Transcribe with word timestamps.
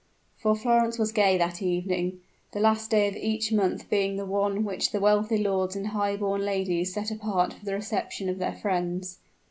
For 0.35 0.55
Florence 0.55 0.97
was 0.97 1.11
gay 1.11 1.37
that 1.37 1.61
evening 1.61 2.21
the 2.53 2.59
last 2.59 2.89
day 2.89 3.07
of 3.07 3.15
each 3.15 3.51
month 3.53 3.87
being 3.87 4.15
the 4.15 4.25
one 4.25 4.63
which 4.65 4.91
the 4.91 4.99
wealthy 4.99 5.37
lords 5.37 5.75
and 5.75 5.89
high 5.89 6.15
born 6.15 6.41
ladies 6.41 6.91
set 6.91 7.11
apart 7.11 7.53
for 7.53 7.63
the 7.63 7.73
reception 7.75 8.27
of 8.27 8.39
their 8.39 8.55
friends. 8.55 9.19